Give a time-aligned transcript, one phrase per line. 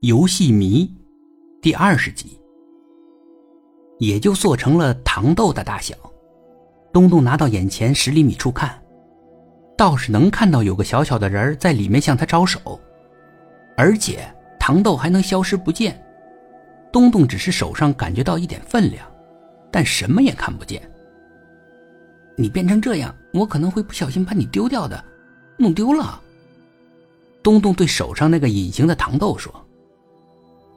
[0.00, 0.86] 游戏迷》
[1.60, 2.40] 第二十集，
[3.98, 5.94] 也就做成了糖豆的大小。
[6.90, 8.82] 东东拿到眼前十厘米处看，
[9.76, 12.80] 倒是能看到有个小小的人在里面向他招手，
[13.76, 14.26] 而且
[14.58, 16.02] 糖豆还能消失不见。
[16.90, 19.06] 东东只是手上感觉到一点分量，
[19.70, 20.80] 但什么也看不见。
[22.38, 25.04] 你变成这样，我可能会不小心把你丢掉的，
[25.58, 26.18] 弄丢了。
[27.42, 29.54] 东东对手上那个隐形的糖豆说：“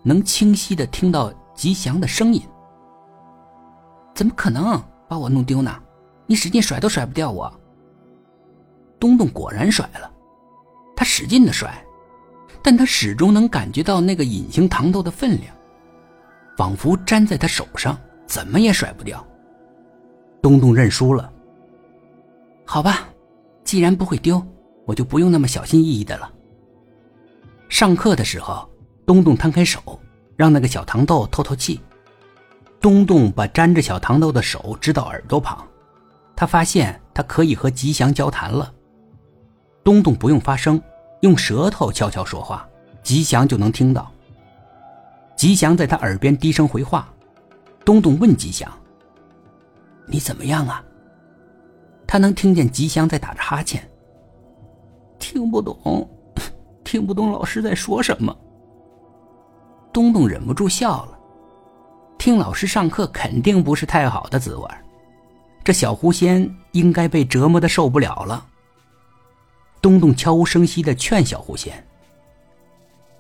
[0.04, 2.42] 能清晰的听到吉祥的声音。
[4.14, 5.76] 怎么可能把我弄丢呢？
[6.28, 7.52] 你使劲甩都甩不掉我。”
[9.00, 10.10] 东东果然甩了，
[10.96, 11.84] 他使劲的甩，
[12.62, 15.54] 但他始终能感觉到那个隐形糖豆的分量，
[16.58, 19.26] 仿佛粘在他手上，怎么也甩不掉。
[20.42, 21.30] 东东认输了。
[22.66, 23.10] 好吧，
[23.66, 24.42] 既然不会丢，
[24.86, 26.32] 我就不用那么小心翼翼的了。
[27.68, 28.70] 上课的时候，
[29.06, 30.00] 东东摊开手，
[30.36, 31.80] 让那个小糖豆透透气。
[32.80, 35.66] 东东把粘着小糖豆的手支到耳朵旁，
[36.36, 38.74] 他发现他可以和吉祥交谈了。
[39.84, 40.82] 东东不用发声，
[41.22, 42.68] 用舌头悄悄说话，
[43.02, 44.12] 吉祥就能听到。
[45.36, 47.08] 吉祥在他耳边低声回话。
[47.86, 48.72] 东东问吉祥
[50.08, 50.82] ：“你怎么样啊？”
[52.08, 53.90] 他能听见吉祥在打着哈欠。
[55.20, 56.10] 听不懂。
[56.84, 58.34] 听不懂老师在说什么，
[59.94, 61.20] 东东忍不住笑了。
[62.18, 64.68] 听老师上课肯定不是太好的滋味
[65.64, 68.46] 这小狐仙应该被折磨的受不了了。
[69.82, 71.86] 东东悄无声息的劝小狐仙：“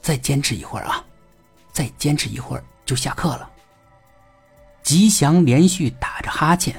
[0.01, 1.03] 再坚持一会儿啊，
[1.71, 3.49] 再坚持一会儿就下课了。”
[4.83, 6.75] 吉祥连续打着哈欠：“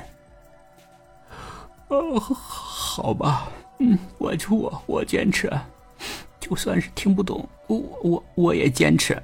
[1.89, 5.51] 哦，好吧，嗯，我就我我坚持。”
[6.41, 9.23] 就算是听不懂，我我我也坚持。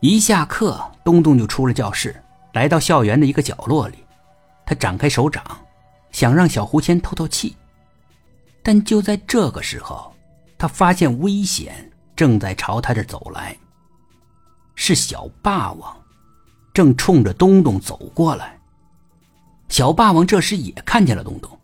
[0.00, 2.14] 一下课，东东就出了教室，
[2.52, 3.98] 来到校园的一个角落里。
[4.64, 5.42] 他展开手掌，
[6.12, 7.56] 想让小狐仙透透气。
[8.62, 10.14] 但就在这个时候，
[10.58, 13.56] 他发现危险正在朝他这走来。
[14.74, 15.96] 是小霸王，
[16.74, 18.58] 正冲着东东走过来。
[19.68, 21.58] 小霸王这时也看见了东东，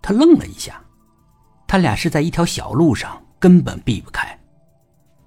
[0.00, 0.80] 他愣了一下。
[1.66, 3.22] 他俩是在一条小路上。
[3.40, 4.36] 根本避不开，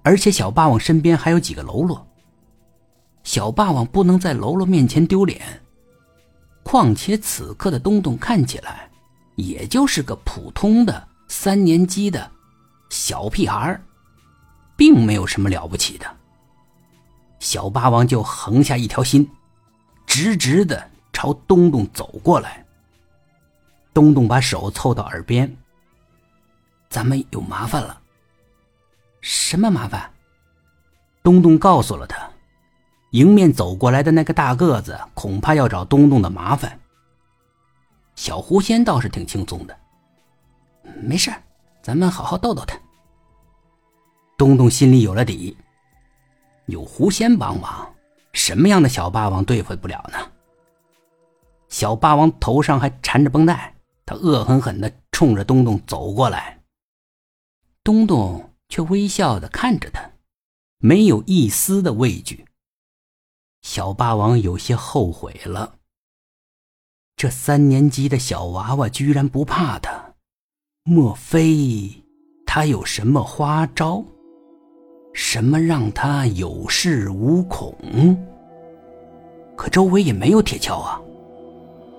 [0.02, 2.06] 而且小霸王身边还有几个喽啰。
[3.24, 5.62] 小霸王不能在喽啰面前丢脸，
[6.62, 8.90] 况且此刻的东东看起来
[9.36, 12.30] 也就是个普通的三年级的
[12.90, 13.80] 小屁孩
[14.76, 16.06] 并没有什么了不起的。
[17.38, 19.28] 小霸王就横下一条心，
[20.06, 22.64] 直直的朝东东走过来。
[23.94, 25.56] 东东把手凑到耳边
[26.88, 28.00] ：“咱们有麻烦了。”
[29.20, 30.10] 什么麻烦？
[31.22, 32.30] 东东告诉了他，
[33.12, 36.78] 迎面走过来的那个大个子恐怕要找东东的麻烦。
[38.14, 39.74] 小狐仙倒是挺轻松的，
[41.02, 41.32] 没事
[41.82, 42.78] 咱们好好逗逗他。
[44.36, 45.56] 东东心里有了底，
[46.66, 47.90] 有狐仙帮忙，
[48.32, 50.18] 什么样的小霸王对付不了呢？
[51.68, 53.74] 小霸王头上还缠着绷带，
[54.04, 56.58] 他恶狠狠的冲着东东走过来。
[57.82, 58.48] 东东。
[58.72, 60.12] 却微笑的看着他，
[60.78, 62.46] 没有一丝的畏惧。
[63.62, 65.74] 小霸王有些后悔了。
[67.16, 70.14] 这三年级的小娃娃居然不怕他，
[70.82, 72.04] 莫非
[72.44, 74.04] 他有什么花招？
[75.14, 77.72] 什么让他有恃无恐？
[79.56, 81.00] 可周围也没有铁锹啊！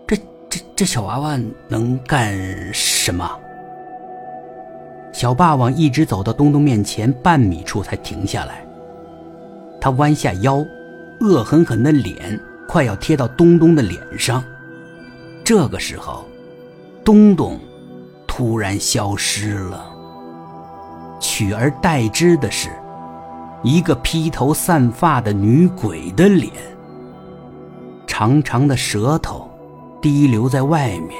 [0.05, 0.17] 这
[0.49, 2.37] 这这小娃娃能干
[2.73, 3.39] 什么？
[5.13, 8.65] 小霸王一直走到东东面前半米处才停下来。
[9.79, 10.65] 他弯下腰，
[11.19, 14.43] 恶狠狠的脸快要贴到东东的脸上。
[15.43, 16.25] 这个时候，
[17.03, 17.59] 东东
[18.27, 19.85] 突然消失了，
[21.19, 22.69] 取而代之的是
[23.63, 26.51] 一个披头散发的女鬼的脸，
[28.05, 29.49] 长长的舌头
[30.01, 31.11] 滴流在外面，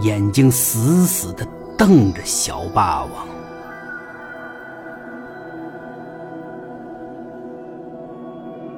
[0.00, 1.46] 眼睛死死的。
[1.78, 3.37] 瞪着小霸王。